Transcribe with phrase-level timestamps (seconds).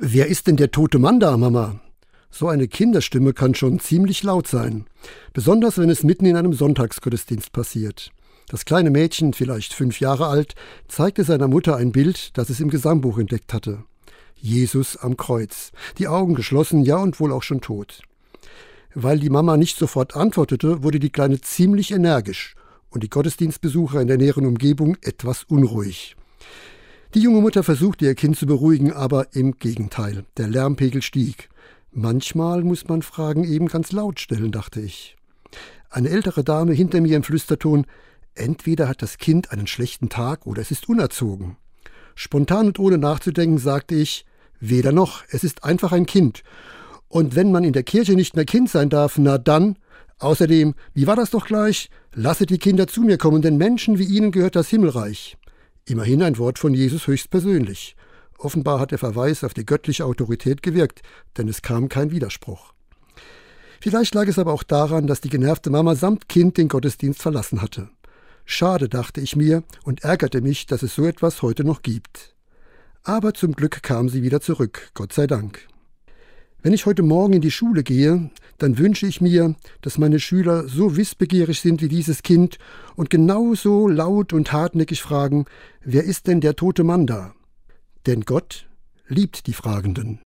[0.00, 1.80] Wer ist denn der tote Mann da, Mama?
[2.30, 4.84] So eine Kinderstimme kann schon ziemlich laut sein,
[5.32, 8.12] besonders wenn es mitten in einem Sonntagsgottesdienst passiert.
[8.48, 10.54] Das kleine Mädchen, vielleicht fünf Jahre alt,
[10.86, 13.82] zeigte seiner Mutter ein Bild, das es im Gesangbuch entdeckt hatte.
[14.36, 18.02] Jesus am Kreuz, die Augen geschlossen, ja und wohl auch schon tot.
[18.94, 22.54] Weil die Mama nicht sofort antwortete, wurde die Kleine ziemlich energisch
[22.90, 26.14] und die Gottesdienstbesucher in der näheren Umgebung etwas unruhig.
[27.14, 31.48] Die junge Mutter versuchte ihr Kind zu beruhigen, aber im Gegenteil, der Lärmpegel stieg.
[31.90, 35.16] Manchmal muss man Fragen eben ganz laut stellen, dachte ich.
[35.88, 37.86] Eine ältere Dame hinter mir im Flüsterton,
[38.34, 41.56] entweder hat das Kind einen schlechten Tag oder es ist unerzogen.
[42.14, 44.26] Spontan und ohne nachzudenken sagte ich,
[44.60, 46.42] weder noch, es ist einfach ein Kind.
[47.08, 49.78] Und wenn man in der Kirche nicht mehr Kind sein darf, na dann,
[50.18, 51.88] außerdem, wie war das doch gleich?
[52.12, 55.37] Lasset die Kinder zu mir kommen, denn Menschen wie ihnen gehört das Himmelreich.
[55.88, 57.96] Immerhin ein Wort von Jesus höchstpersönlich.
[58.36, 61.00] Offenbar hat der Verweis auf die göttliche Autorität gewirkt,
[61.38, 62.74] denn es kam kein Widerspruch.
[63.80, 67.62] Vielleicht lag es aber auch daran, dass die genervte Mama samt Kind den Gottesdienst verlassen
[67.62, 67.88] hatte.
[68.44, 72.34] Schade, dachte ich mir und ärgerte mich, dass es so etwas heute noch gibt.
[73.02, 75.68] Aber zum Glück kam sie wieder zurück, Gott sei Dank.
[76.60, 80.66] Wenn ich heute Morgen in die Schule gehe, dann wünsche ich mir, dass meine Schüler
[80.66, 82.58] so wissbegierig sind wie dieses Kind
[82.96, 85.44] und genauso laut und hartnäckig fragen,
[85.84, 87.32] wer ist denn der tote Mann da?
[88.06, 88.68] Denn Gott
[89.06, 90.16] liebt die Fragenden.